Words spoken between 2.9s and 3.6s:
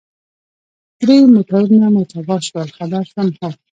شوم، هو.